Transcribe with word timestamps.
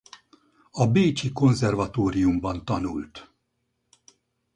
A 0.71 0.87
bécsi 0.87 1.31
konzervatóriumban 1.31 2.65
tanult. 2.65 3.31